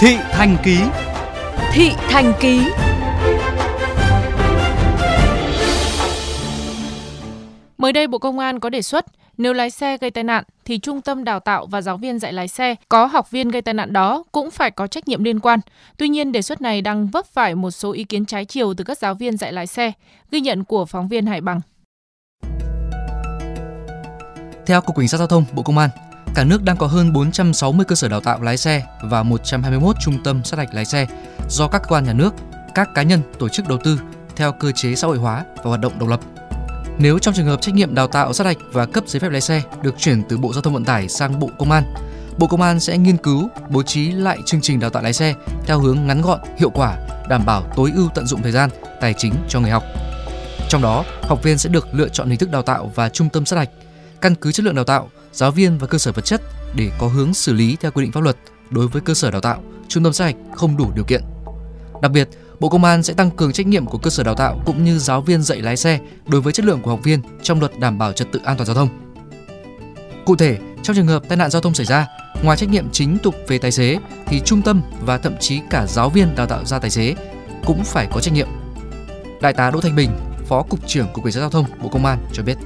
[0.00, 0.78] Thị Thành Ký
[1.72, 2.60] Thị Thành Ký
[7.78, 9.06] Mới đây Bộ Công an có đề xuất
[9.38, 12.32] nếu lái xe gây tai nạn thì trung tâm đào tạo và giáo viên dạy
[12.32, 15.40] lái xe có học viên gây tai nạn đó cũng phải có trách nhiệm liên
[15.40, 15.60] quan.
[15.96, 18.84] Tuy nhiên đề xuất này đang vấp phải một số ý kiến trái chiều từ
[18.84, 19.92] các giáo viên dạy lái xe,
[20.30, 21.60] ghi nhận của phóng viên Hải Bằng.
[24.66, 25.90] Theo Cục Cảnh sát Giao thông Bộ Công an,
[26.34, 30.22] cả nước đang có hơn 460 cơ sở đào tạo lái xe và 121 trung
[30.24, 31.06] tâm sát hạch lái xe
[31.48, 32.34] do các cơ quan nhà nước,
[32.74, 34.00] các cá nhân, tổ chức đầu tư
[34.36, 36.20] theo cơ chế xã hội hóa và hoạt động độc lập.
[36.98, 39.40] Nếu trong trường hợp trách nhiệm đào tạo sát hạch và cấp giấy phép lái
[39.40, 41.84] xe được chuyển từ Bộ Giao thông Vận tải sang Bộ Công an,
[42.38, 45.34] Bộ Công an sẽ nghiên cứu bố trí lại chương trình đào tạo lái xe
[45.66, 46.96] theo hướng ngắn gọn, hiệu quả,
[47.28, 49.84] đảm bảo tối ưu tận dụng thời gian, tài chính cho người học.
[50.68, 53.46] Trong đó, học viên sẽ được lựa chọn hình thức đào tạo và trung tâm
[53.46, 53.70] sát hạch,
[54.20, 56.42] căn cứ chất lượng đào tạo, giáo viên và cơ sở vật chất
[56.74, 58.36] để có hướng xử lý theo quy định pháp luật
[58.70, 61.22] đối với cơ sở đào tạo, trung tâm sát hạch không đủ điều kiện.
[62.02, 62.28] Đặc biệt,
[62.60, 64.98] Bộ Công an sẽ tăng cường trách nhiệm của cơ sở đào tạo cũng như
[64.98, 67.98] giáo viên dạy lái xe đối với chất lượng của học viên trong luật đảm
[67.98, 68.88] bảo trật tự an toàn giao thông.
[70.24, 72.06] Cụ thể, trong trường hợp tai nạn giao thông xảy ra,
[72.42, 75.86] ngoài trách nhiệm chính tục về tài xế thì trung tâm và thậm chí cả
[75.86, 77.14] giáo viên đào tạo ra tài xế
[77.64, 78.48] cũng phải có trách nhiệm.
[79.40, 80.10] Đại tá Đỗ Thanh Bình,
[80.48, 82.56] Phó cục trưởng Cục Cảnh sát giao thông Bộ Công an cho biết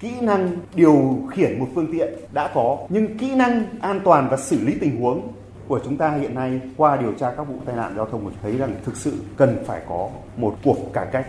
[0.00, 4.36] kỹ năng điều khiển một phương tiện đã có nhưng kỹ năng an toàn và
[4.36, 5.32] xử lý tình huống
[5.68, 8.34] của chúng ta hiện nay qua điều tra các vụ tai nạn giao thông mình
[8.42, 11.26] thấy rằng thực sự cần phải có một cuộc cải cách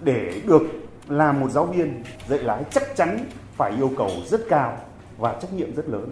[0.00, 0.62] để được
[1.08, 3.18] làm một giáo viên dạy lái chắc chắn
[3.56, 4.76] phải yêu cầu rất cao
[5.18, 6.10] và trách nhiệm rất lớn.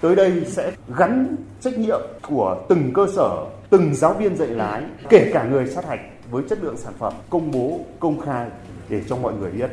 [0.00, 4.82] Tới đây sẽ gắn trách nhiệm của từng cơ sở, từng giáo viên dạy lái,
[5.08, 8.48] kể cả người sát hạch với chất lượng sản phẩm công bố công khai
[8.88, 9.70] để cho mọi người biết.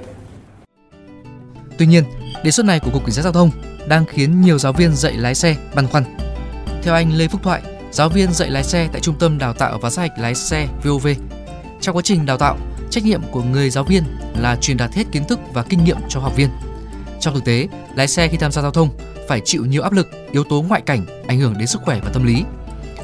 [1.82, 2.04] Tuy nhiên,
[2.44, 3.52] đề xuất này của Cục Cảnh sát Giao thông
[3.88, 6.04] đang khiến nhiều giáo viên dạy lái xe băn khoăn.
[6.84, 9.78] Theo anh Lê Phúc Thoại, giáo viên dạy lái xe tại Trung tâm Đào tạo
[9.78, 11.08] và sát hạch lái xe VOV,
[11.82, 12.58] trong quá trình đào tạo,
[12.90, 14.04] trách nhiệm của người giáo viên
[14.38, 16.50] là truyền đạt hết kiến thức và kinh nghiệm cho học viên.
[17.20, 18.90] Trong thực tế, lái xe khi tham gia giao thông
[19.28, 22.10] phải chịu nhiều áp lực, yếu tố ngoại cảnh ảnh hưởng đến sức khỏe và
[22.14, 22.44] tâm lý.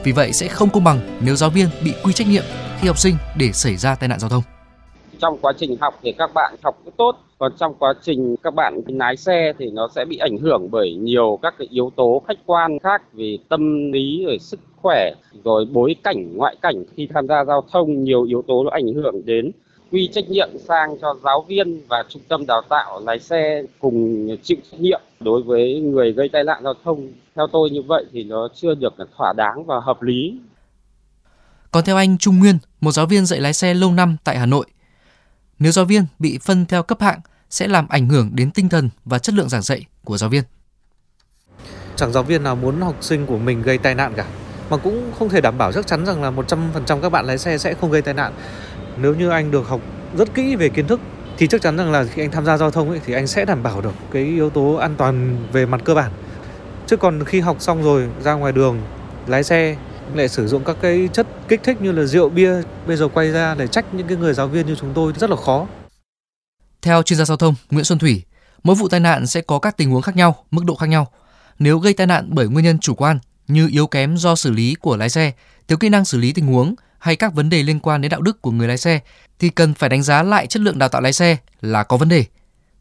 [0.04, 2.44] Vì vậy sẽ không công bằng nếu giáo viên bị quy trách nhiệm
[2.82, 4.44] khi học sinh để xảy ra tai nạn giao thông
[5.20, 8.82] trong quá trình học thì các bạn học tốt còn trong quá trình các bạn
[8.88, 12.38] lái xe thì nó sẽ bị ảnh hưởng bởi nhiều các cái yếu tố khách
[12.46, 15.12] quan khác vì tâm lý rồi sức khỏe
[15.44, 18.04] rồi bối cảnh ngoại cảnh khi tham gia giao thông.
[18.04, 19.52] Nhiều yếu tố nó ảnh hưởng đến
[19.92, 24.28] quy trách nhiệm sang cho giáo viên và trung tâm đào tạo lái xe cùng
[24.44, 27.08] chịu trách nhiệm đối với người gây tai nạn giao thông.
[27.36, 30.40] Theo tôi như vậy thì nó chưa được thỏa đáng và hợp lý.
[31.72, 34.46] Còn theo anh Trung Nguyên, một giáo viên dạy lái xe lâu năm tại Hà
[34.46, 34.66] Nội,
[35.60, 37.20] nếu giáo viên bị phân theo cấp hạng
[37.50, 40.44] sẽ làm ảnh hưởng đến tinh thần và chất lượng giảng dạy của giáo viên.
[41.96, 44.26] Chẳng giáo viên nào muốn học sinh của mình gây tai nạn cả,
[44.70, 47.58] mà cũng không thể đảm bảo chắc chắn rằng là 100% các bạn lái xe
[47.58, 48.34] sẽ không gây tai nạn.
[48.98, 49.82] Nếu như anh được học
[50.18, 51.00] rất kỹ về kiến thức
[51.38, 53.46] thì chắc chắn rằng là khi anh tham gia giao thông ấy, thì anh sẽ
[53.46, 56.12] đảm bảo được cái yếu tố an toàn về mặt cơ bản.
[56.88, 58.82] Chứ còn khi học xong rồi ra ngoài đường
[59.28, 59.76] lái xe
[60.14, 62.54] lại sử dụng các cái chất kích thích như là rượu bia
[62.88, 65.30] bây giờ quay ra để trách những cái người giáo viên như chúng tôi rất
[65.30, 65.68] là khó.
[66.82, 68.24] Theo chuyên gia giao thông Nguyễn Xuân Thủy,
[68.64, 71.08] mỗi vụ tai nạn sẽ có các tình huống khác nhau, mức độ khác nhau.
[71.60, 74.76] Nếu gây tai nạn bởi nguyên nhân chủ quan như yếu kém do xử lý
[74.82, 75.32] của lái xe,
[75.68, 78.22] thiếu kỹ năng xử lý tình huống hay các vấn đề liên quan đến đạo
[78.22, 79.00] đức của người lái xe
[79.40, 82.10] thì cần phải đánh giá lại chất lượng đào tạo lái xe là có vấn
[82.10, 82.26] đề.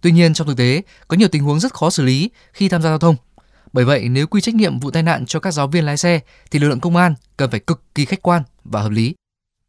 [0.01, 2.83] Tuy nhiên trong thực tế, có nhiều tình huống rất khó xử lý khi tham
[2.83, 3.17] gia giao thông
[3.77, 6.21] bởi vậy, nếu quy trách nhiệm vụ tai nạn cho các giáo viên lái xe
[6.51, 9.15] thì lực lượng công an cần phải cực kỳ khách quan và hợp lý.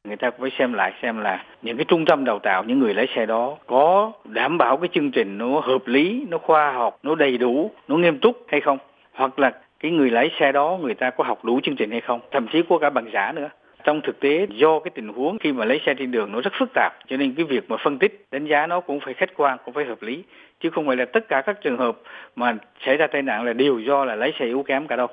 [0.08, 2.94] Người ta phải xem lại xem là những cái trung tâm đào tạo những người
[2.94, 7.00] lái xe đó có đảm bảo cái chương trình nó hợp lý, nó khoa học,
[7.04, 8.78] nó đầy đủ, nó nghiêm túc hay không?
[9.14, 12.02] Hoặc là cái người lái xe đó người ta có học đủ chương trình hay
[12.02, 12.20] không?
[12.32, 13.50] Thậm chí có cả bằng giả nữa
[13.88, 16.54] trong thực tế do cái tình huống khi mà lấy xe trên đường nó rất
[16.60, 19.30] phức tạp cho nên cái việc mà phân tích đánh giá nó cũng phải khách
[19.38, 20.24] quan cũng phải hợp lý
[20.64, 21.98] chứ không phải là tất cả các trường hợp
[22.36, 25.08] mà xảy ra tai nạn là đều do là lái xe yếu kém cả đâu.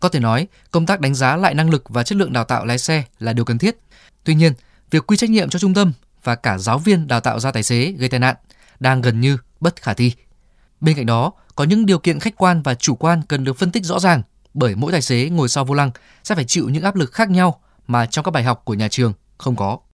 [0.00, 2.64] Có thể nói, công tác đánh giá lại năng lực và chất lượng đào tạo
[2.66, 3.74] lái xe là điều cần thiết.
[4.24, 4.52] Tuy nhiên,
[4.90, 5.92] việc quy trách nhiệm cho trung tâm
[6.24, 8.34] và cả giáo viên đào tạo ra tài xế gây tai nạn
[8.80, 10.12] đang gần như bất khả thi.
[10.80, 13.72] Bên cạnh đó, có những điều kiện khách quan và chủ quan cần được phân
[13.72, 14.22] tích rõ ràng
[14.54, 15.90] bởi mỗi tài xế ngồi sau vô lăng
[16.24, 18.88] sẽ phải chịu những áp lực khác nhau mà trong các bài học của nhà
[18.88, 19.78] trường không có.